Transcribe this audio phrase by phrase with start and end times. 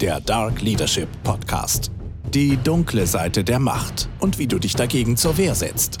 [0.00, 1.90] der Dark Leadership Podcast.
[2.32, 5.98] Die dunkle Seite der Macht und wie du dich dagegen zur Wehr setzt.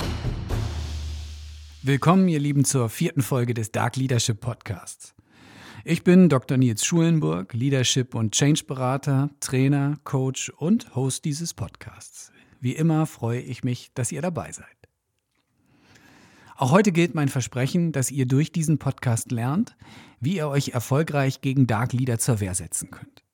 [1.82, 5.14] Willkommen, ihr Lieben, zur vierten Folge des Dark Leadership Podcasts.
[5.84, 6.56] Ich bin Dr.
[6.56, 12.32] Nils Schulenburg, Leadership- und Change-Berater, Trainer, Coach und Host dieses Podcasts.
[12.58, 14.66] Wie immer freue ich mich, dass ihr dabei seid.
[16.56, 19.76] Auch heute gilt mein Versprechen, dass ihr durch diesen Podcast lernt,
[20.20, 23.24] wie ihr euch erfolgreich gegen Dark Leader zur Wehr setzen könnt.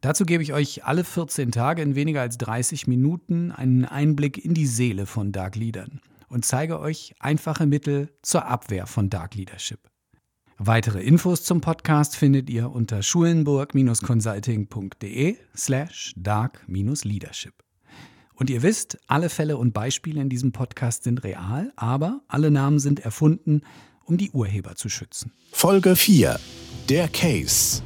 [0.00, 4.54] Dazu gebe ich euch alle 14 Tage in weniger als 30 Minuten einen Einblick in
[4.54, 9.80] die Seele von Dark Leadern und zeige euch einfache Mittel zur Abwehr von Dark Leadership.
[10.56, 17.54] Weitere Infos zum Podcast findet ihr unter schulenburg-consulting.de slash dark-leadership.
[18.34, 22.78] Und ihr wisst, alle Fälle und Beispiele in diesem Podcast sind real, aber alle Namen
[22.78, 23.62] sind erfunden,
[24.04, 25.32] um die Urheber zu schützen.
[25.52, 26.38] Folge 4.
[26.88, 27.82] Der Case.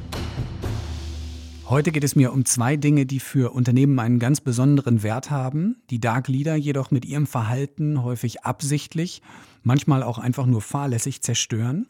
[1.69, 5.77] Heute geht es mir um zwei Dinge, die für Unternehmen einen ganz besonderen Wert haben,
[5.89, 9.21] die Dark Leader jedoch mit ihrem Verhalten häufig absichtlich,
[9.63, 11.87] manchmal auch einfach nur fahrlässig zerstören,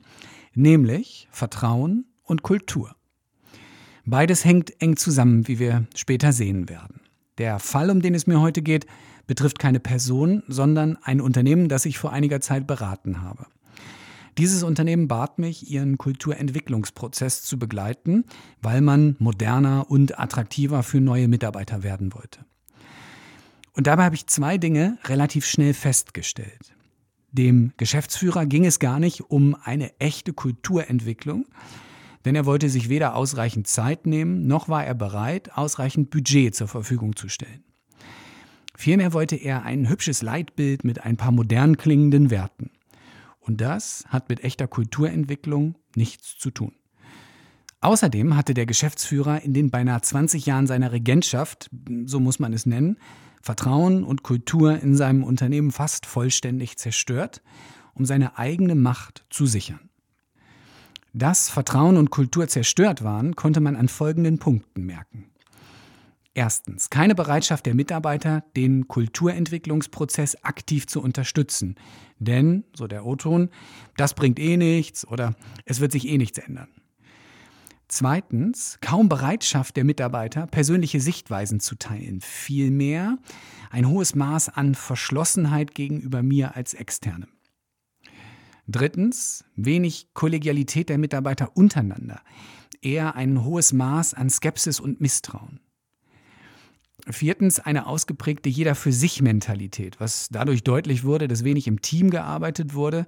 [0.53, 2.95] nämlich Vertrauen und Kultur.
[4.05, 7.01] Beides hängt eng zusammen, wie wir später sehen werden.
[7.39, 8.85] Der Fall, um den es mir heute geht,
[9.25, 13.47] betrifft keine Person, sondern ein Unternehmen, das ich vor einiger Zeit beraten habe.
[14.37, 18.25] Dieses Unternehmen bat mich, ihren Kulturentwicklungsprozess zu begleiten,
[18.61, 22.45] weil man moderner und attraktiver für neue Mitarbeiter werden wollte.
[23.73, 26.75] Und dabei habe ich zwei Dinge relativ schnell festgestellt.
[27.31, 31.45] Dem Geschäftsführer ging es gar nicht um eine echte Kulturentwicklung,
[32.25, 36.67] denn er wollte sich weder ausreichend Zeit nehmen, noch war er bereit, ausreichend Budget zur
[36.67, 37.63] Verfügung zu stellen.
[38.75, 42.71] Vielmehr wollte er ein hübsches Leitbild mit ein paar modern klingenden Werten.
[43.45, 46.73] Und das hat mit echter Kulturentwicklung nichts zu tun.
[47.81, 51.69] Außerdem hatte der Geschäftsführer in den beinahe 20 Jahren seiner Regentschaft,
[52.05, 52.97] so muss man es nennen,
[53.41, 57.41] Vertrauen und Kultur in seinem Unternehmen fast vollständig zerstört,
[57.94, 59.90] um seine eigene Macht zu sichern.
[61.12, 65.32] Dass Vertrauen und Kultur zerstört waren, konnte man an folgenden Punkten merken.
[66.35, 71.75] Erstens, keine Bereitschaft der Mitarbeiter, den Kulturentwicklungsprozess aktiv zu unterstützen.
[72.17, 73.49] Denn, so der O-Ton,
[73.97, 75.35] das bringt eh nichts oder
[75.66, 76.69] es wird sich eh nichts ändern.
[77.88, 82.22] Zweitens, kaum Bereitschaft der Mitarbeiter, persönliche Sichtweisen zu teilen.
[82.22, 83.19] Vielmehr
[83.69, 87.29] ein hohes Maß an Verschlossenheit gegenüber mir als Externem.
[88.67, 92.22] Drittens, wenig Kollegialität der Mitarbeiter untereinander.
[92.81, 95.59] Eher ein hohes Maß an Skepsis und Misstrauen.
[97.09, 102.09] Viertens, eine ausgeprägte Jeder für sich Mentalität, was dadurch deutlich wurde, dass wenig im Team
[102.09, 103.06] gearbeitet wurde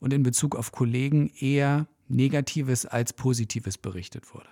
[0.00, 4.48] und in Bezug auf Kollegen eher Negatives als Positives berichtet wurde.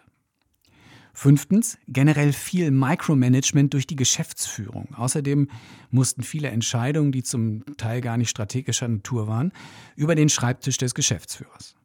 [1.14, 4.94] Fünftens, generell viel Micromanagement durch die Geschäftsführung.
[4.94, 5.48] Außerdem
[5.90, 9.52] mussten viele Entscheidungen, die zum Teil gar nicht strategischer Natur waren,
[9.94, 11.76] über den Schreibtisch des Geschäftsführers.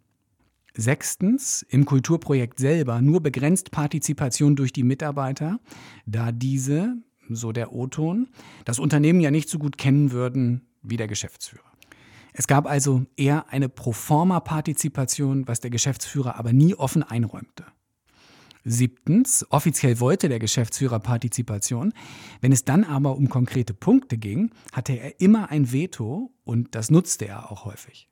[0.77, 5.59] Sechstens, im Kulturprojekt selber nur begrenzt Partizipation durch die Mitarbeiter,
[6.05, 6.95] da diese,
[7.29, 8.27] so der O-Ton,
[8.63, 11.63] das Unternehmen ja nicht so gut kennen würden wie der Geschäftsführer.
[12.31, 17.65] Es gab also eher eine Proforma-Partizipation, was der Geschäftsführer aber nie offen einräumte.
[18.63, 21.93] Siebtens, offiziell wollte der Geschäftsführer Partizipation.
[22.41, 26.91] Wenn es dann aber um konkrete Punkte ging, hatte er immer ein Veto und das
[26.91, 28.09] nutzte er auch häufig.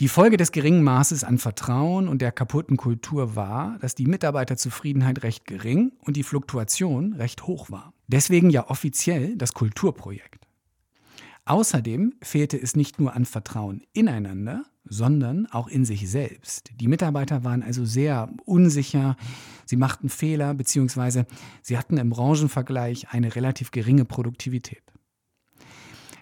[0.00, 5.22] Die Folge des geringen Maßes an Vertrauen und der kaputten Kultur war, dass die Mitarbeiterzufriedenheit
[5.22, 7.92] recht gering und die Fluktuation recht hoch war.
[8.08, 10.48] Deswegen ja offiziell das Kulturprojekt.
[11.44, 16.72] Außerdem fehlte es nicht nur an Vertrauen ineinander, sondern auch in sich selbst.
[16.80, 19.16] Die Mitarbeiter waren also sehr unsicher,
[19.64, 21.24] sie machten Fehler bzw.
[21.62, 24.93] sie hatten im Branchenvergleich eine relativ geringe Produktivität.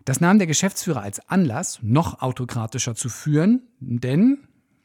[0.04, 4.38] Das nahm der Geschäftsführer als Anlass, noch autokratischer zu führen, denn,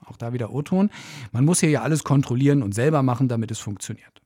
[0.05, 0.89] auch da wieder O-Ton,
[1.31, 4.21] man muss hier ja alles kontrollieren und selber machen, damit es funktioniert.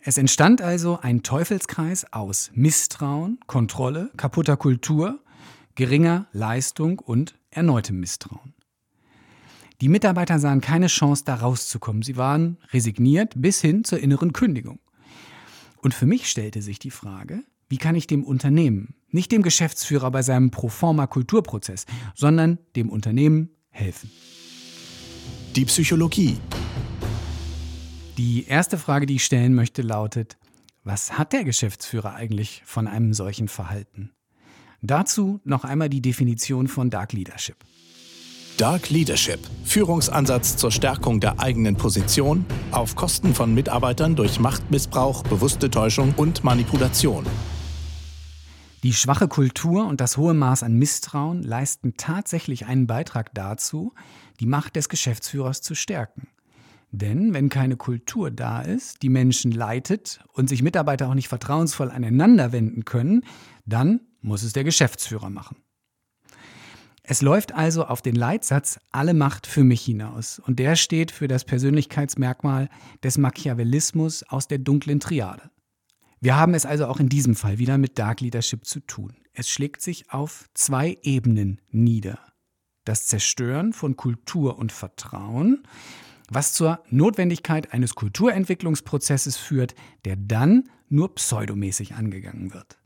[0.00, 5.20] Es entstand also ein Teufelskreis aus Misstrauen, Kontrolle, kaputter Kultur,
[5.74, 8.54] geringer Leistung und erneutem Misstrauen.
[9.80, 12.02] Die Mitarbeiter sahen keine Chance, da rauszukommen.
[12.02, 14.78] Sie waren resigniert bis hin zur inneren Kündigung.
[15.82, 20.10] Und für mich stellte sich die Frage, wie kann ich dem Unternehmen, nicht dem Geschäftsführer
[20.10, 24.10] bei seinem Proforma Kulturprozess, sondern dem Unternehmen helfen?
[25.56, 26.38] Die Psychologie.
[28.18, 30.36] Die erste Frage, die ich stellen möchte, lautet,
[30.84, 34.12] was hat der Geschäftsführer eigentlich von einem solchen Verhalten?
[34.80, 37.56] Dazu noch einmal die Definition von Dark Leadership.
[38.56, 39.40] Dark Leadership.
[39.64, 46.44] Führungsansatz zur Stärkung der eigenen Position auf Kosten von Mitarbeitern durch Machtmissbrauch, bewusste Täuschung und
[46.44, 47.26] Manipulation.
[48.86, 53.94] Die schwache Kultur und das hohe Maß an Misstrauen leisten tatsächlich einen Beitrag dazu,
[54.38, 56.28] die Macht des Geschäftsführers zu stärken.
[56.92, 61.90] Denn wenn keine Kultur da ist, die Menschen leitet und sich Mitarbeiter auch nicht vertrauensvoll
[61.90, 63.24] aneinander wenden können,
[63.64, 65.56] dann muss es der Geschäftsführer machen.
[67.02, 70.38] Es läuft also auf den Leitsatz Alle Macht für mich hinaus.
[70.38, 72.68] Und der steht für das Persönlichkeitsmerkmal
[73.02, 75.50] des Machiavellismus aus der dunklen Triade.
[76.20, 79.14] Wir haben es also auch in diesem Fall wieder mit Dark Leadership zu tun.
[79.32, 82.18] Es schlägt sich auf zwei Ebenen nieder.
[82.84, 85.64] Das Zerstören von Kultur und Vertrauen,
[86.30, 89.74] was zur Notwendigkeit eines Kulturentwicklungsprozesses führt,
[90.04, 92.78] der dann nur pseudomäßig angegangen wird.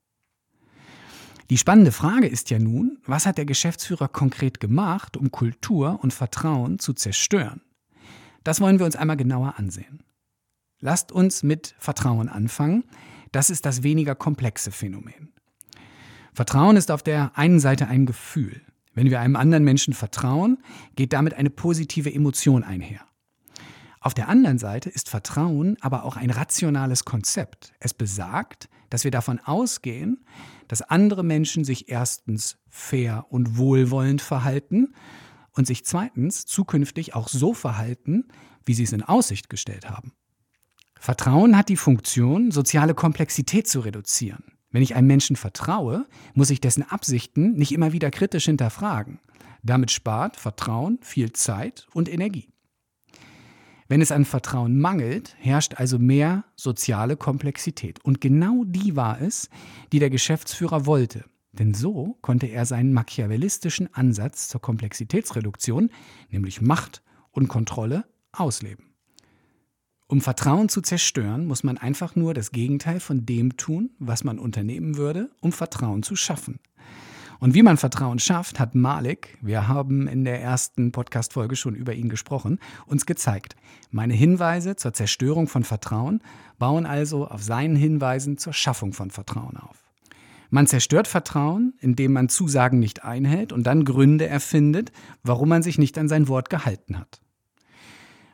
[1.50, 6.12] Die spannende Frage ist ja nun, was hat der Geschäftsführer konkret gemacht, um Kultur und
[6.12, 7.60] Vertrauen zu zerstören?
[8.44, 10.02] Das wollen wir uns einmal genauer ansehen.
[10.80, 12.84] Lasst uns mit Vertrauen anfangen.
[13.32, 15.32] Das ist das weniger komplexe Phänomen.
[16.32, 18.62] Vertrauen ist auf der einen Seite ein Gefühl.
[18.94, 20.58] Wenn wir einem anderen Menschen vertrauen,
[20.96, 23.00] geht damit eine positive Emotion einher.
[24.00, 27.72] Auf der anderen Seite ist Vertrauen aber auch ein rationales Konzept.
[27.80, 30.24] Es besagt, dass wir davon ausgehen,
[30.68, 34.94] dass andere Menschen sich erstens fair und wohlwollend verhalten
[35.52, 38.28] und sich zweitens zukünftig auch so verhalten,
[38.64, 40.12] wie sie es in Aussicht gestellt haben.
[41.00, 44.44] Vertrauen hat die Funktion, soziale Komplexität zu reduzieren.
[44.70, 49.18] Wenn ich einem Menschen vertraue, muss ich dessen Absichten nicht immer wieder kritisch hinterfragen.
[49.62, 52.52] Damit spart Vertrauen viel Zeit und Energie.
[53.88, 58.04] Wenn es an Vertrauen mangelt, herrscht also mehr soziale Komplexität.
[58.04, 59.48] Und genau die war es,
[59.92, 61.24] die der Geschäftsführer wollte.
[61.52, 65.88] Denn so konnte er seinen machiavellistischen Ansatz zur Komplexitätsreduktion,
[66.28, 68.89] nämlich Macht und Kontrolle, ausleben.
[70.10, 74.40] Um Vertrauen zu zerstören, muss man einfach nur das Gegenteil von dem tun, was man
[74.40, 76.58] unternehmen würde, um Vertrauen zu schaffen.
[77.38, 81.94] Und wie man Vertrauen schafft, hat Malik, wir haben in der ersten Podcast-Folge schon über
[81.94, 83.54] ihn gesprochen, uns gezeigt.
[83.92, 86.22] Meine Hinweise zur Zerstörung von Vertrauen
[86.58, 89.76] bauen also auf seinen Hinweisen zur Schaffung von Vertrauen auf.
[90.50, 94.90] Man zerstört Vertrauen, indem man Zusagen nicht einhält und dann Gründe erfindet,
[95.22, 97.20] warum man sich nicht an sein Wort gehalten hat.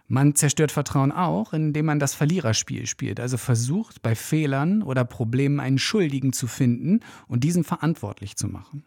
[0.08, 5.58] Man zerstört Vertrauen auch, indem man das Verliererspiel spielt, also versucht, bei Fehlern oder Problemen
[5.58, 8.84] einen Schuldigen zu finden und diesen verantwortlich zu machen.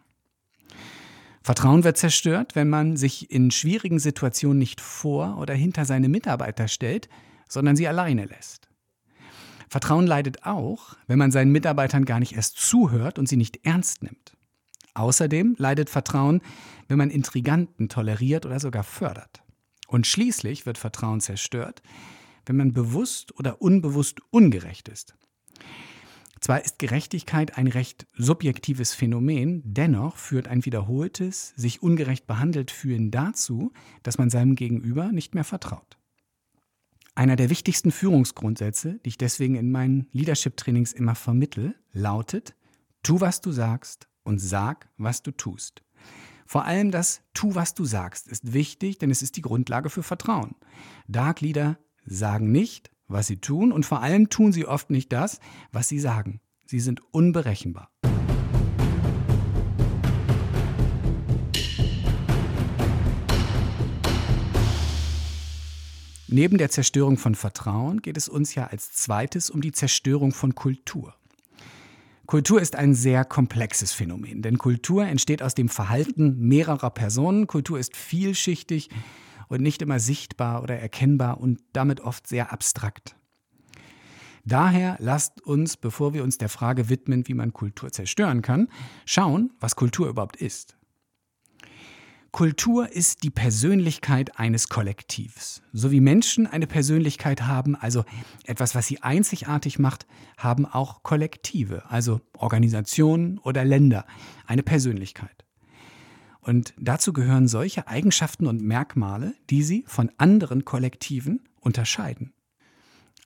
[1.42, 6.68] Vertrauen wird zerstört, wenn man sich in schwierigen Situationen nicht vor oder hinter seine Mitarbeiter
[6.68, 7.08] stellt,
[7.48, 8.68] sondern sie alleine lässt.
[9.68, 14.02] Vertrauen leidet auch, wenn man seinen Mitarbeitern gar nicht erst zuhört und sie nicht ernst
[14.02, 14.36] nimmt.
[14.94, 16.40] Außerdem leidet Vertrauen,
[16.88, 19.42] wenn man Intriganten toleriert oder sogar fördert.
[19.90, 21.82] Und schließlich wird Vertrauen zerstört,
[22.46, 25.16] wenn man bewusst oder unbewusst ungerecht ist.
[26.40, 33.10] Zwar ist Gerechtigkeit ein recht subjektives Phänomen, dennoch führt ein wiederholtes, sich ungerecht behandelt fühlen
[33.10, 33.72] dazu,
[34.04, 35.98] dass man seinem Gegenüber nicht mehr vertraut.
[37.16, 42.54] Einer der wichtigsten Führungsgrundsätze, die ich deswegen in meinen Leadership-Trainings immer vermittel, lautet,
[43.02, 45.82] tu, was du sagst und sag, was du tust.
[46.52, 50.02] Vor allem das Tu, was du sagst, ist wichtig, denn es ist die Grundlage für
[50.02, 50.56] Vertrauen.
[51.06, 55.38] Dark Leader sagen nicht, was sie tun und vor allem tun sie oft nicht das,
[55.70, 56.40] was sie sagen.
[56.66, 57.92] Sie sind unberechenbar.
[66.26, 70.56] Neben der Zerstörung von Vertrauen geht es uns ja als zweites um die Zerstörung von
[70.56, 71.14] Kultur.
[72.30, 77.48] Kultur ist ein sehr komplexes Phänomen, denn Kultur entsteht aus dem Verhalten mehrerer Personen.
[77.48, 78.88] Kultur ist vielschichtig
[79.48, 83.16] und nicht immer sichtbar oder erkennbar und damit oft sehr abstrakt.
[84.44, 88.68] Daher lasst uns, bevor wir uns der Frage widmen, wie man Kultur zerstören kann,
[89.06, 90.76] schauen, was Kultur überhaupt ist.
[92.32, 95.62] Kultur ist die Persönlichkeit eines Kollektivs.
[95.72, 98.04] So wie Menschen eine Persönlichkeit haben, also
[98.44, 100.06] etwas, was sie einzigartig macht,
[100.36, 104.06] haben auch Kollektive, also Organisationen oder Länder,
[104.46, 105.44] eine Persönlichkeit.
[106.40, 112.32] Und dazu gehören solche Eigenschaften und Merkmale, die sie von anderen Kollektiven unterscheiden.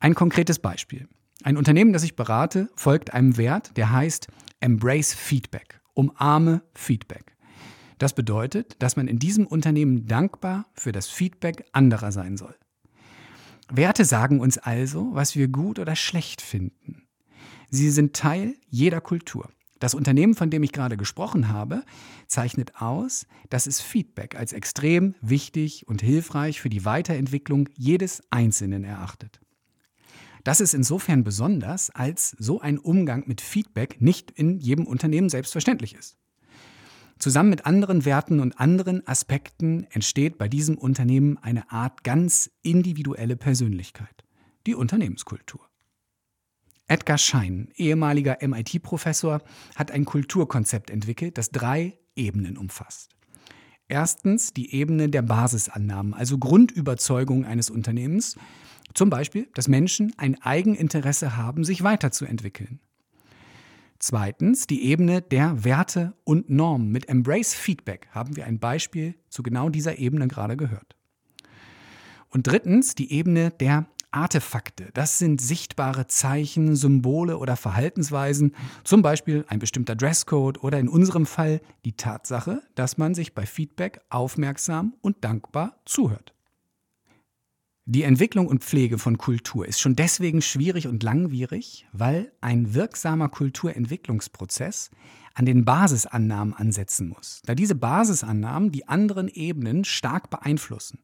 [0.01, 1.09] Ein konkretes Beispiel.
[1.43, 4.29] Ein Unternehmen, das ich berate, folgt einem Wert, der heißt
[4.61, 7.34] Embrace Feedback, umarme Feedback.
[7.99, 12.55] Das bedeutet, dass man in diesem Unternehmen dankbar für das Feedback anderer sein soll.
[13.71, 17.07] Werte sagen uns also, was wir gut oder schlecht finden.
[17.71, 19.49] Sie sind Teil jeder Kultur.
[19.81, 21.83] Das Unternehmen, von dem ich gerade gesprochen habe,
[22.27, 28.85] zeichnet aus, dass es Feedback als extrem wichtig und hilfreich für die Weiterentwicklung jedes Einzelnen
[28.85, 29.41] erachtet.
[30.45, 35.95] Das ist insofern besonders, als so ein Umgang mit Feedback nicht in jedem Unternehmen selbstverständlich
[35.95, 36.19] ist.
[37.25, 43.35] Zusammen mit anderen Werten und anderen Aspekten entsteht bei diesem Unternehmen eine Art ganz individuelle
[43.35, 44.25] Persönlichkeit,
[44.67, 45.63] die Unternehmenskultur.
[46.87, 49.41] Edgar Schein, ehemaliger MIT-Professor,
[49.75, 53.09] hat ein Kulturkonzept entwickelt, das drei Ebenen umfasst.
[53.89, 58.37] Erstens die Ebene der Basisannahmen, also Grundüberzeugungen eines Unternehmens,
[58.93, 62.81] zum Beispiel, dass Menschen ein Eigeninteresse haben, sich weiterzuentwickeln.
[64.07, 66.91] Zweitens die Ebene der Werte und Normen.
[66.91, 70.95] Mit Embrace Feedback haben wir ein Beispiel zu genau dieser Ebene gerade gehört.
[72.29, 74.91] Und drittens die Ebene der Artefakte.
[74.93, 81.25] Das sind sichtbare Zeichen, Symbole oder Verhaltensweisen, zum Beispiel ein bestimmter Dresscode oder in unserem
[81.25, 86.35] Fall die Tatsache, dass man sich bei Feedback aufmerksam und dankbar zuhört.
[87.87, 93.29] Die Entwicklung und Pflege von Kultur ist schon deswegen schwierig und langwierig, weil ein wirksamer
[93.29, 94.91] Kulturentwicklungsprozess
[95.35, 101.01] an den Basisannahmen ansetzen muss, da diese Basisannahmen die anderen Ebenen stark beeinflussen.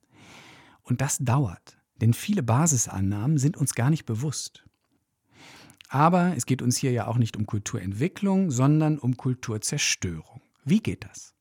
[0.82, 4.64] Und das dauert, denn viele Basisannahmen sind uns gar nicht bewusst.
[5.90, 10.40] Aber es geht uns hier ja auch nicht um Kulturentwicklung, sondern um Kulturzerstörung.
[10.64, 11.34] Wie geht das?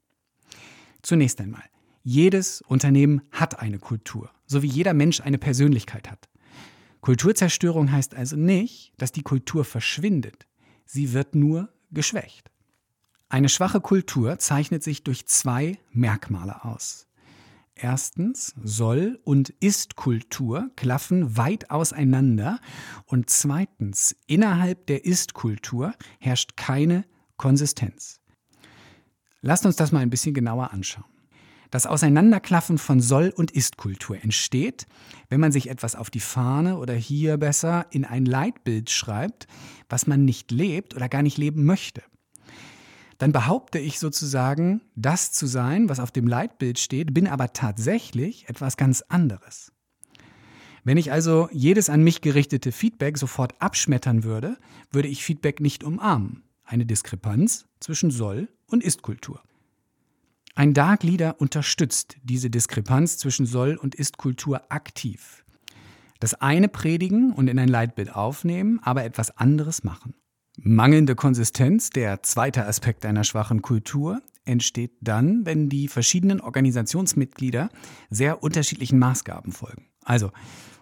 [1.01, 1.63] Zunächst einmal,
[2.10, 6.28] jedes Unternehmen hat eine Kultur, so wie jeder Mensch eine Persönlichkeit hat.
[7.01, 10.48] Kulturzerstörung heißt also nicht, dass die Kultur verschwindet,
[10.86, 12.50] sie wird nur geschwächt.
[13.30, 17.06] Eine schwache Kultur zeichnet sich durch zwei Merkmale aus.
[17.75, 22.60] Erstens, soll und ist Kultur klaffen weit auseinander
[23.06, 27.06] und zweitens, innerhalb der Ist-Kultur herrscht keine
[27.38, 28.20] Konsistenz.
[29.42, 31.09] Lasst uns das mal ein bisschen genauer anschauen.
[31.71, 34.88] Das Auseinanderklaffen von Soll- und Ist-Kultur entsteht,
[35.29, 39.47] wenn man sich etwas auf die Fahne oder hier besser in ein Leitbild schreibt,
[39.88, 42.01] was man nicht lebt oder gar nicht leben möchte.
[43.19, 48.49] Dann behaupte ich sozusagen, das zu sein, was auf dem Leitbild steht, bin aber tatsächlich
[48.49, 49.71] etwas ganz anderes.
[50.83, 54.57] Wenn ich also jedes an mich gerichtete Feedback sofort abschmettern würde,
[54.89, 56.43] würde ich Feedback nicht umarmen.
[56.63, 59.43] Eine Diskrepanz zwischen Soll- und Ist-Kultur.
[60.60, 65.46] Ein Dark Leader unterstützt diese Diskrepanz zwischen Soll- und Ist-Kultur aktiv.
[66.20, 70.16] Das eine predigen und in ein Leitbild aufnehmen, aber etwas anderes machen.
[70.58, 77.70] Mangelnde Konsistenz, der zweite Aspekt einer schwachen Kultur, entsteht dann, wenn die verschiedenen Organisationsmitglieder
[78.10, 79.86] sehr unterschiedlichen Maßgaben folgen.
[80.04, 80.30] Also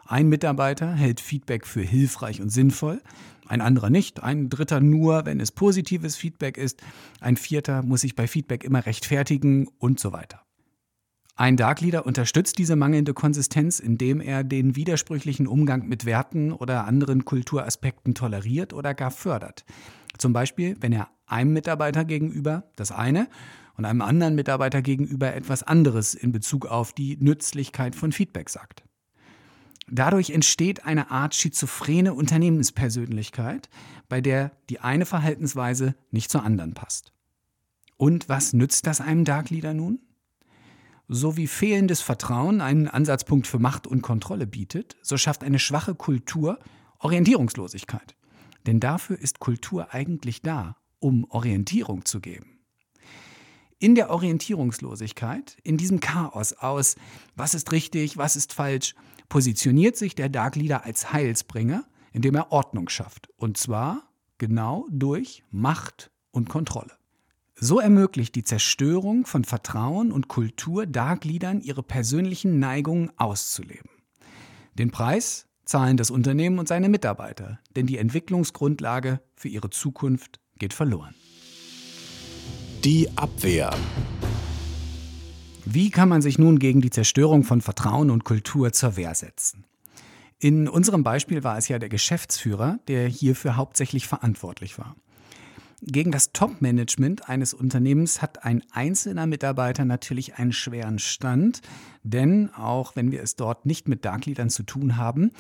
[0.08, 3.04] ein Mitarbeiter hält Feedback für hilfreich und sinnvoll,
[3.48, 6.82] ein anderer nicht, ein dritter nur, wenn es positives Feedback ist,
[7.20, 10.42] ein vierter muss sich bei Feedback immer rechtfertigen und so weiter.
[11.36, 16.86] Ein Dark Leader unterstützt diese mangelnde Konsistenz, indem er den widersprüchlichen Umgang mit Werten oder
[16.86, 19.63] anderen Kulturaspekten toleriert oder gar fördert.
[20.18, 23.27] Zum Beispiel, wenn er einem Mitarbeiter gegenüber das eine
[23.75, 28.87] und einem anderen Mitarbeiter gegenüber etwas anderes in Bezug auf die Nützlichkeit von Feedback sagt.
[29.89, 33.70] Dadurch entsteht eine Art schizophrene Unternehmenspersönlichkeit,
[34.10, 37.13] bei der die eine Verhaltensweise nicht zur anderen passt.
[37.96, 40.00] Und was nützt das einem Dark Leader nun?
[41.08, 45.96] So wie fehlendes Vertrauen einen Ansatzpunkt für Macht und Kontrolle bietet, so schafft eine schwache
[45.96, 46.60] Kultur
[47.00, 48.15] Orientierungslosigkeit.
[48.65, 52.60] Denn dafür ist Kultur eigentlich da, um Orientierung zu geben.
[53.79, 56.96] In der Orientierungslosigkeit, in diesem Chaos aus,
[57.36, 58.96] was ist richtig, was ist falsch,
[59.30, 63.30] positioniert sich der Dark Leader als Heilsbringer, indem er Ordnung schafft.
[63.38, 66.94] Und zwar genau durch Macht und Kontrolle.
[67.60, 73.90] So ermöglicht die Zerstörung von Vertrauen und Kultur Dark Leadern ihre persönlichen Neigungen auszuleben.
[74.76, 80.74] Den Preis zahlen das Unternehmen und seine Mitarbeiter, denn die Entwicklungsgrundlage für ihre Zukunft geht
[80.74, 81.16] verloren.
[82.84, 83.72] Die Abwehr.
[85.70, 89.66] Wie kann man sich nun gegen die Zerstörung von Vertrauen und Kultur zur Wehr setzen?
[90.40, 94.96] In unserem Beispiel war es ja der Geschäftsführer, der hierfür hauptsächlich verantwortlich war.
[95.82, 101.60] Gegen das Top-Management eines Unternehmens hat ein einzelner Mitarbeiter natürlich einen schweren Stand,
[102.02, 105.32] denn auch wenn wir es dort nicht mit Darkleadern zu tun haben,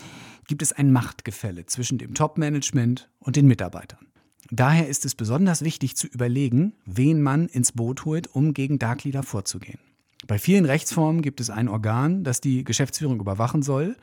[0.45, 4.05] gibt es ein Machtgefälle zwischen dem Top-Management und den Mitarbeitern.
[4.51, 9.23] Daher ist es besonders wichtig zu überlegen, wen man ins Boot holt, um gegen Darkleader
[9.23, 9.79] vorzugehen.
[10.27, 13.95] Bei vielen Rechtsformen gibt es ein Organ, das die Geschäftsführung überwachen soll.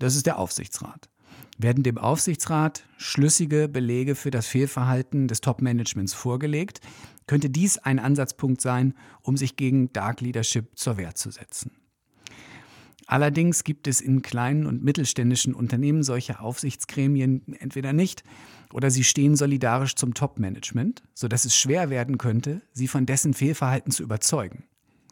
[0.00, 1.08] Das ist der Aufsichtsrat.
[1.56, 6.80] Werden dem Aufsichtsrat schlüssige Belege für das Fehlverhalten des Top-Managements vorgelegt,
[7.26, 11.70] könnte dies ein Ansatzpunkt sein, um sich gegen Dark Leadership zur Wehr zu setzen.
[13.06, 18.22] Allerdings gibt es in kleinen und mittelständischen Unternehmen solche Aufsichtsgremien entweder nicht
[18.72, 23.92] oder sie stehen solidarisch zum Top-Management, sodass es schwer werden könnte, sie von dessen Fehlverhalten
[23.92, 24.64] zu überzeugen.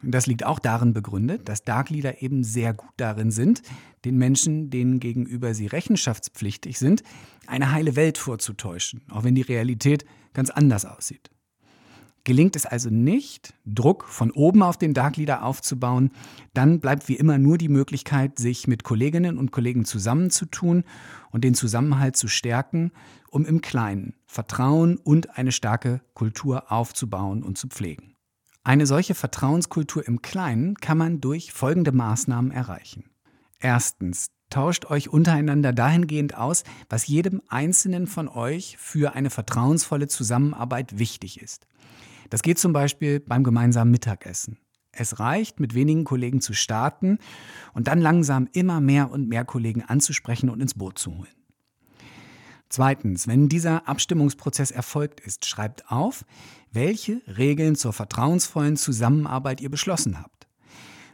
[0.03, 3.63] Das liegt auch darin begründet, dass Dark Leader eben sehr gut darin sind,
[4.05, 7.01] den Menschen, denen gegenüber sie rechenschaftspflichtig sind,
[7.47, 11.31] eine heile Welt vorzutäuschen, auch wenn die Realität ganz anders aussieht.
[12.25, 16.11] Gelingt es also nicht, Druck von oben auf den Dark Leader aufzubauen,
[16.53, 20.83] dann bleibt wie immer nur die Möglichkeit, sich mit Kolleginnen und Kollegen zusammenzutun
[21.31, 22.91] und den Zusammenhalt zu stärken,
[23.31, 28.16] um im Kleinen Vertrauen und eine starke Kultur aufzubauen und zu pflegen.
[28.67, 33.05] Eine solche Vertrauenskultur im Kleinen kann man durch folgende Maßnahmen erreichen.
[33.61, 40.99] Erstens, tauscht euch untereinander dahingehend aus, was jedem Einzelnen von euch für eine vertrauensvolle Zusammenarbeit
[40.99, 41.65] wichtig ist.
[42.29, 44.57] Das geht zum Beispiel beim gemeinsamen Mittagessen.
[44.91, 47.19] Es reicht, mit wenigen Kollegen zu starten
[47.73, 51.37] und dann langsam immer mehr und mehr Kollegen anzusprechen und ins Boot zu holen.
[52.69, 56.25] Zweitens, wenn dieser Abstimmungsprozess erfolgt ist, schreibt auf,
[56.71, 60.47] welche Regeln zur vertrauensvollen Zusammenarbeit ihr beschlossen habt.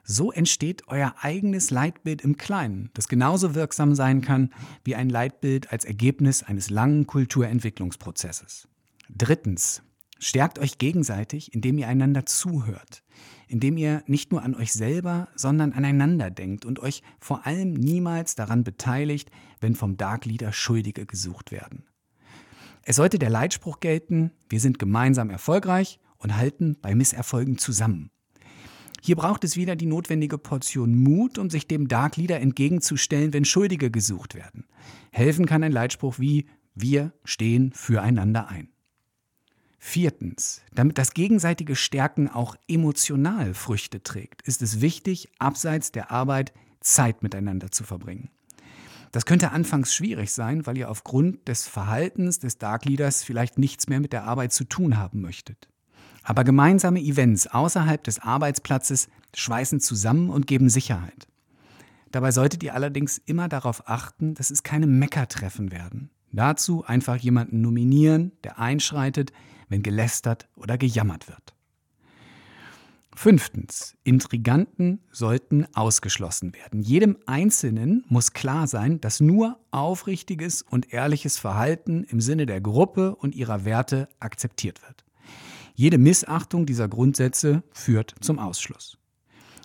[0.03, 5.71] So entsteht euer eigenes Leitbild im Kleinen, das genauso wirksam sein kann wie ein Leitbild
[5.71, 8.67] als Ergebnis eines langen Kulturentwicklungsprozesses.
[9.09, 9.81] Drittens,
[10.25, 13.03] Stärkt euch gegenseitig, indem ihr einander zuhört,
[13.49, 18.35] indem ihr nicht nur an euch selber, sondern aneinander denkt und euch vor allem niemals
[18.35, 19.29] daran beteiligt,
[19.59, 21.83] wenn vom Dark Leader Schuldige gesucht werden.
[22.85, 28.11] Es sollte der Leitspruch gelten, wir sind gemeinsam erfolgreich und halten bei Misserfolgen zusammen.
[29.01, 33.43] Hier braucht es wieder die notwendige Portion Mut, um sich dem Dark Leader entgegenzustellen, wenn
[33.43, 34.65] Schuldige gesucht werden.
[35.11, 38.69] Helfen kann ein Leitspruch wie wir stehen füreinander ein.
[39.77, 46.53] Viertens, damit das gegenseitige Stärken auch emotional Früchte trägt, ist es wichtig, abseits der Arbeit
[46.79, 48.29] Zeit miteinander zu verbringen.
[49.13, 53.87] Das könnte anfangs schwierig sein, weil ihr aufgrund des Verhaltens des Dark Leaders vielleicht nichts
[53.87, 55.69] mehr mit der Arbeit zu tun haben möchtet.
[56.23, 61.27] Aber gemeinsame Events außerhalb des Arbeitsplatzes schweißen zusammen und geben Sicherheit.
[62.09, 66.09] Dabei solltet ihr allerdings immer darauf achten, dass es keine Meckertreffen werden.
[66.31, 69.31] Dazu einfach jemanden nominieren, der einschreitet,
[69.69, 71.52] wenn gelästert oder gejammert wird.
[73.15, 73.95] Fünftens.
[74.03, 76.81] Intriganten sollten ausgeschlossen werden.
[76.81, 83.15] Jedem Einzelnen muss klar sein, dass nur aufrichtiges und ehrliches Verhalten im Sinne der Gruppe
[83.15, 85.03] und ihrer Werte akzeptiert wird.
[85.75, 88.97] Jede Missachtung dieser Grundsätze führt zum Ausschluss.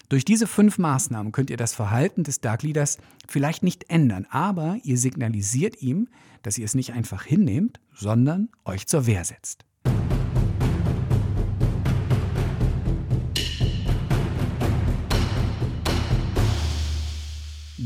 [0.08, 4.78] Durch diese fünf Maßnahmen könnt ihr das Verhalten des Dark Leaders vielleicht nicht ändern, aber
[4.82, 6.08] ihr signalisiert ihm,
[6.42, 9.67] dass ihr es nicht einfach hinnehmt, sondern euch zur Wehr setzt.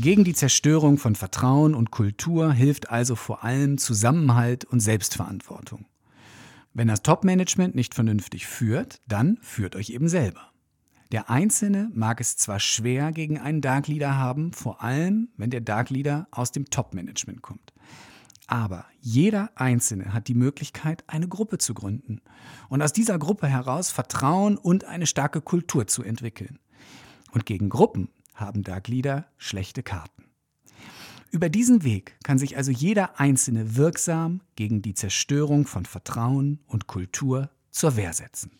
[0.03, 5.85] Gegen die Zerstörung von Vertrauen und Kultur hilft also vor allem Zusammenhalt und Selbstverantwortung.
[6.73, 10.51] Wenn das Top-Management nicht vernünftig führt, dann führt euch eben selber.
[11.13, 15.61] Der Einzelne mag es zwar schwer gegen einen Dark Leader haben, vor allem wenn der
[15.61, 17.71] Dark Leader aus dem Top-Management kommt.
[18.45, 22.19] Aber jeder Einzelne hat die Möglichkeit, eine Gruppe zu gründen
[22.67, 26.59] und aus dieser Gruppe heraus Vertrauen und eine starke Kultur zu entwickeln.
[27.31, 30.23] Und gegen Gruppen haben da Glieder schlechte Karten.
[31.31, 36.85] Über diesen Weg kann sich also jeder Einzelne wirksam gegen die Zerstörung von Vertrauen und
[36.85, 38.51] Kultur zur Wehr setzen.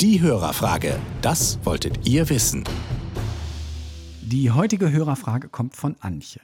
[0.00, 2.64] Die Hörerfrage, das wolltet ihr wissen.
[4.20, 6.40] Die heutige Hörerfrage kommt von Antje.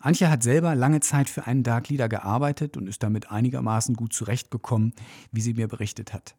[0.00, 4.12] Antje hat selber lange Zeit für einen Dark Leader gearbeitet und ist damit einigermaßen gut
[4.12, 4.94] zurechtgekommen,
[5.30, 6.34] wie sie mir berichtet hat.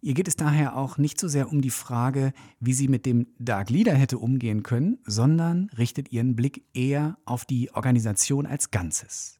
[0.00, 3.26] Ihr geht es daher auch nicht so sehr um die Frage, wie sie mit dem
[3.38, 9.38] Dark Leader hätte umgehen können, sondern richtet ihren Blick eher auf die Organisation als Ganzes.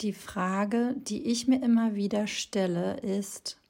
[0.00, 3.60] Die Frage, die ich mir immer wieder stelle, ist,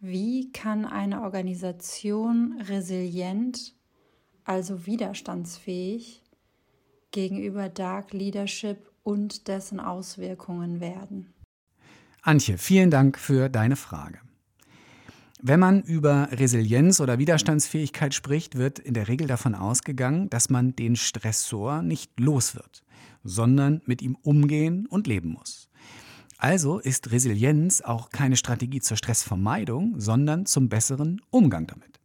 [0.00, 3.74] wie kann eine Organisation resilient,
[4.44, 6.22] also widerstandsfähig,
[7.10, 11.32] gegenüber Dark Leadership und dessen Auswirkungen werden?
[12.22, 14.20] Antje, vielen Dank für deine Frage.
[15.40, 20.74] Wenn man über Resilienz oder Widerstandsfähigkeit spricht, wird in der Regel davon ausgegangen, dass man
[20.74, 22.82] den Stressor nicht los wird,
[23.22, 25.68] sondern mit ihm umgehen und leben muss.
[26.38, 32.00] Also ist Resilienz auch keine Strategie zur Stressvermeidung, sondern zum besseren Umgang damit.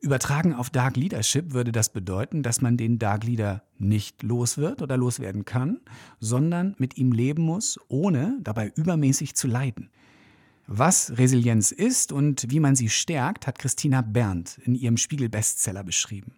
[0.00, 4.82] Übertragen auf Dark Leadership würde das bedeuten, dass man den Dark Leader nicht los wird
[4.82, 5.80] oder loswerden kann,
[6.20, 9.90] sondern mit ihm leben muss, ohne dabei übermäßig zu leiden.
[10.72, 16.36] Was Resilienz ist und wie man sie stärkt, hat Christina Berndt in ihrem Spiegel-Bestseller beschrieben.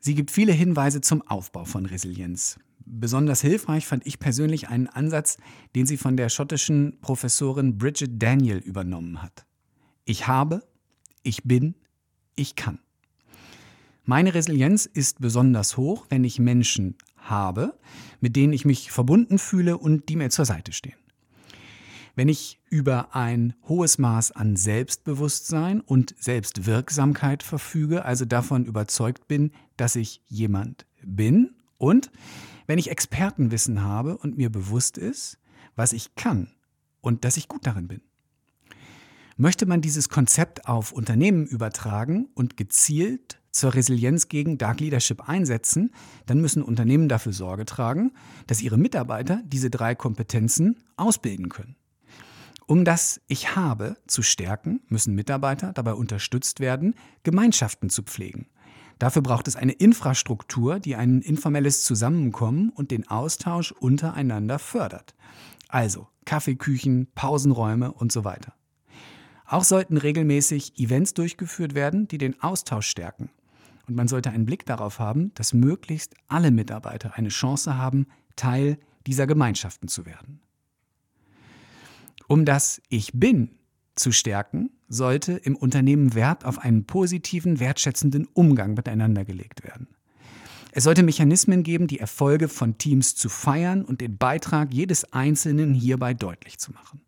[0.00, 2.58] Sie gibt viele Hinweise zum Aufbau von Resilienz.
[2.84, 5.36] Besonders hilfreich fand ich persönlich einen Ansatz,
[5.76, 9.46] den sie von der schottischen Professorin Bridget Daniel übernommen hat.
[10.04, 10.66] Ich habe,
[11.22, 11.76] ich bin,
[12.34, 12.80] ich kann.
[14.02, 17.78] Meine Resilienz ist besonders hoch, wenn ich Menschen habe,
[18.20, 20.98] mit denen ich mich verbunden fühle und die mir zur Seite stehen.
[22.18, 29.52] Wenn ich über ein hohes Maß an Selbstbewusstsein und Selbstwirksamkeit verfüge, also davon überzeugt bin,
[29.76, 32.10] dass ich jemand bin und
[32.66, 35.38] wenn ich Expertenwissen habe und mir bewusst ist,
[35.76, 36.50] was ich kann
[37.02, 38.00] und dass ich gut darin bin.
[39.36, 45.92] Möchte man dieses Konzept auf Unternehmen übertragen und gezielt zur Resilienz gegen Dark Leadership einsetzen,
[46.26, 48.10] dann müssen Unternehmen dafür Sorge tragen,
[48.48, 51.77] dass ihre Mitarbeiter diese drei Kompetenzen ausbilden können.
[52.68, 58.46] Um das Ich habe zu stärken, müssen Mitarbeiter dabei unterstützt werden, Gemeinschaften zu pflegen.
[58.98, 65.14] Dafür braucht es eine Infrastruktur, die ein informelles Zusammenkommen und den Austausch untereinander fördert.
[65.68, 68.52] Also Kaffeeküchen, Pausenräume und so weiter.
[69.46, 73.30] Auch sollten regelmäßig Events durchgeführt werden, die den Austausch stärken.
[73.86, 78.78] Und man sollte einen Blick darauf haben, dass möglichst alle Mitarbeiter eine Chance haben, Teil
[79.06, 80.42] dieser Gemeinschaften zu werden.
[82.28, 83.56] Um das Ich bin
[83.96, 89.88] zu stärken, sollte im Unternehmen Wert auf einen positiven, wertschätzenden Umgang miteinander gelegt werden.
[90.72, 95.72] Es sollte Mechanismen geben, die Erfolge von Teams zu feiern und den Beitrag jedes Einzelnen
[95.72, 97.00] hierbei deutlich zu machen.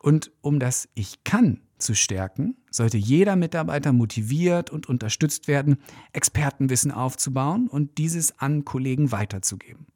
[0.00, 5.78] Und um das Ich kann zu stärken, sollte jeder Mitarbeiter motiviert und unterstützt werden,
[6.12, 9.86] Expertenwissen aufzubauen und dieses an Kollegen weiterzugeben.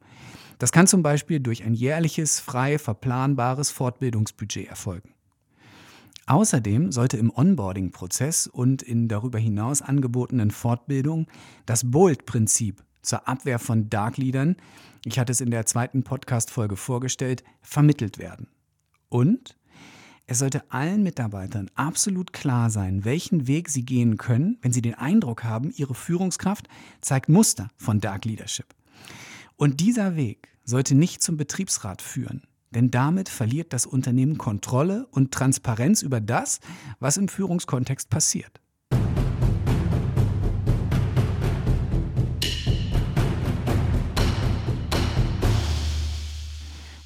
[0.60, 5.14] Das kann zum Beispiel durch ein jährliches, frei verplanbares Fortbildungsbudget erfolgen.
[6.26, 11.28] Außerdem sollte im Onboarding-Prozess und in darüber hinaus angebotenen Fortbildungen
[11.64, 14.56] das Bold-Prinzip zur Abwehr von Dark Leadern,
[15.06, 18.46] ich hatte es in der zweiten Podcast-Folge vorgestellt, vermittelt werden.
[19.08, 19.56] Und
[20.26, 24.94] es sollte allen Mitarbeitern absolut klar sein, welchen Weg sie gehen können, wenn sie den
[24.94, 26.68] Eindruck haben, ihre Führungskraft
[27.00, 28.66] zeigt Muster von Dark Leadership.
[29.60, 35.32] Und dieser Weg sollte nicht zum Betriebsrat führen, denn damit verliert das Unternehmen Kontrolle und
[35.32, 36.60] Transparenz über das,
[36.98, 38.58] was im Führungskontext passiert.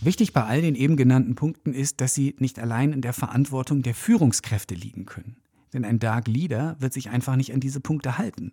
[0.00, 3.82] Wichtig bei all den eben genannten Punkten ist, dass sie nicht allein in der Verantwortung
[3.82, 5.38] der Führungskräfte liegen können.
[5.72, 8.52] Denn ein Dark Leader wird sich einfach nicht an diese Punkte halten.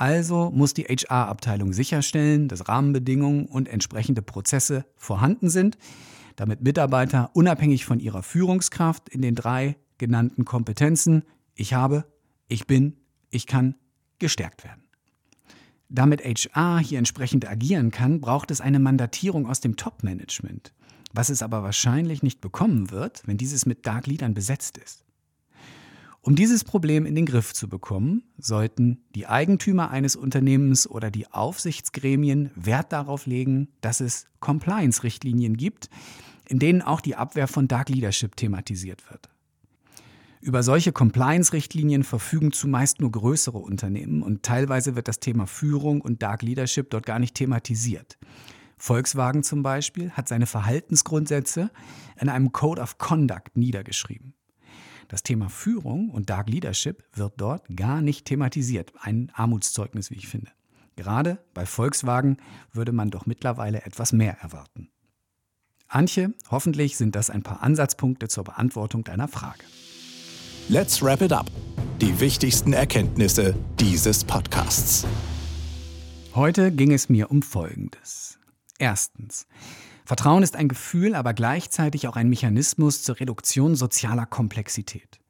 [0.00, 5.76] Also muss die HR-Abteilung sicherstellen, dass Rahmenbedingungen und entsprechende Prozesse vorhanden sind,
[6.36, 12.06] damit Mitarbeiter unabhängig von ihrer Führungskraft in den drei genannten Kompetenzen ich habe,
[12.48, 12.96] ich bin,
[13.28, 13.74] ich kann
[14.18, 14.84] gestärkt werden.
[15.90, 20.72] Damit HR hier entsprechend agieren kann, braucht es eine Mandatierung aus dem Top-Management,
[21.12, 25.04] was es aber wahrscheinlich nicht bekommen wird, wenn dieses mit Dark Leadern besetzt ist.
[26.22, 31.32] Um dieses Problem in den Griff zu bekommen, sollten die Eigentümer eines Unternehmens oder die
[31.32, 35.88] Aufsichtsgremien Wert darauf legen, dass es Compliance-Richtlinien gibt,
[36.46, 39.30] in denen auch die Abwehr von Dark Leadership thematisiert wird.
[40.42, 46.22] Über solche Compliance-Richtlinien verfügen zumeist nur größere Unternehmen und teilweise wird das Thema Führung und
[46.22, 48.18] Dark Leadership dort gar nicht thematisiert.
[48.76, 51.70] Volkswagen zum Beispiel hat seine Verhaltensgrundsätze
[52.18, 54.34] in einem Code of Conduct niedergeschrieben.
[55.10, 58.92] Das Thema Führung und Dark Leadership wird dort gar nicht thematisiert.
[59.00, 60.52] Ein Armutszeugnis, wie ich finde.
[60.94, 62.36] Gerade bei Volkswagen
[62.72, 64.88] würde man doch mittlerweile etwas mehr erwarten.
[65.88, 69.64] Antje, hoffentlich sind das ein paar Ansatzpunkte zur Beantwortung deiner Frage.
[70.68, 71.50] Let's wrap it up.
[72.00, 75.08] Die wichtigsten Erkenntnisse dieses Podcasts.
[76.36, 78.38] Heute ging es mir um Folgendes.
[78.78, 79.48] Erstens.
[80.04, 85.20] Vertrauen ist ein Gefühl, aber gleichzeitig auch ein Mechanismus zur Reduktion sozialer Komplexität.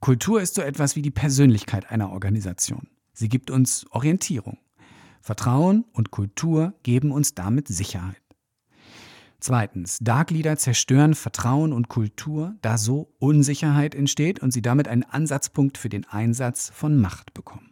[0.00, 2.88] Kultur ist so etwas wie die Persönlichkeit einer Organisation.
[3.12, 4.58] Sie gibt uns Orientierung.
[5.20, 8.20] Vertrauen und Kultur geben uns damit Sicherheit.
[9.38, 15.02] Zweitens, Dark Leader zerstören Vertrauen und Kultur, da so Unsicherheit entsteht und sie damit einen
[15.02, 17.71] Ansatzpunkt für den Einsatz von Macht bekommen.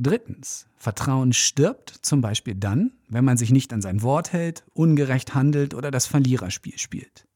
[0.00, 5.34] Drittens, Vertrauen stirbt zum Beispiel dann, wenn man sich nicht an sein Wort hält, ungerecht
[5.34, 7.26] handelt oder das Verliererspiel spielt.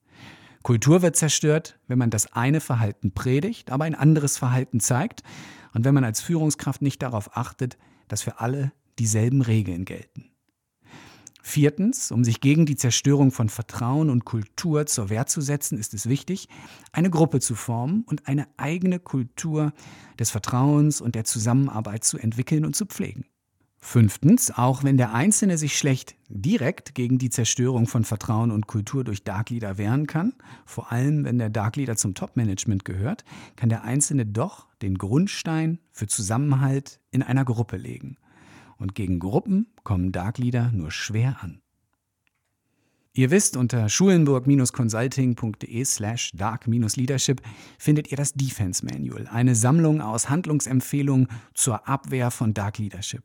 [0.62, 5.24] Kultur wird zerstört, wenn man das eine Verhalten predigt, aber ein anderes Verhalten zeigt
[5.74, 8.70] und wenn man als Führungskraft nicht darauf achtet, dass für alle
[9.00, 10.31] dieselben Regeln gelten.
[11.44, 15.92] Viertens, um sich gegen die Zerstörung von Vertrauen und Kultur zur Wehr zu setzen, ist
[15.92, 16.48] es wichtig,
[16.92, 19.72] eine Gruppe zu formen und eine eigene Kultur
[20.20, 23.24] des Vertrauens und der Zusammenarbeit zu entwickeln und zu pflegen.
[23.84, 29.02] Fünftens, auch wenn der Einzelne sich schlecht direkt gegen die Zerstörung von Vertrauen und Kultur
[29.02, 33.24] durch Dark Leader wehren kann, vor allem wenn der Dark Leader zum Top-Management gehört,
[33.56, 38.16] kann der Einzelne doch den Grundstein für Zusammenhalt in einer Gruppe legen.
[38.82, 41.60] Und gegen Gruppen kommen Dark Leader nur schwer an.
[43.12, 47.40] Ihr wisst, unter schulenburg-consulting.de slash dark-leadership
[47.78, 53.22] findet ihr das Defense Manual, eine Sammlung aus Handlungsempfehlungen zur Abwehr von Dark Leadership.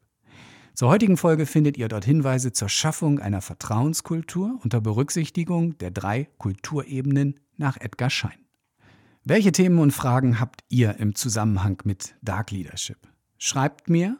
[0.76, 6.30] Zur heutigen Folge findet ihr dort Hinweise zur Schaffung einer Vertrauenskultur unter Berücksichtigung der drei
[6.38, 8.46] Kulturebenen nach Edgar Schein.
[9.24, 13.00] Welche Themen und Fragen habt ihr im Zusammenhang mit Dark Leadership?
[13.40, 14.20] Schreibt mir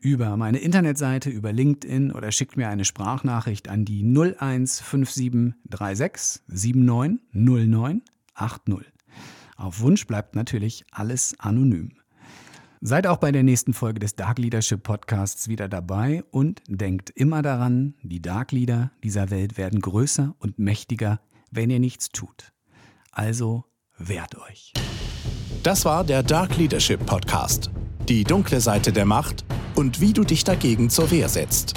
[0.00, 8.92] über meine Internetseite, über LinkedIn oder schickt mir eine Sprachnachricht an die 015736 790980.
[9.56, 11.94] Auf Wunsch bleibt natürlich alles anonym.
[12.80, 17.42] Seid auch bei der nächsten Folge des Dark Leadership Podcasts wieder dabei und denkt immer
[17.42, 22.52] daran, die Dark Leader dieser Welt werden größer und mächtiger, wenn ihr nichts tut.
[23.10, 23.64] Also
[23.98, 24.72] wehrt euch.
[25.64, 27.68] Das war der Dark Leadership Podcast.
[28.08, 29.44] Die dunkle Seite der Macht
[29.78, 31.74] und wie du dich dagegen zur Wehr setzt.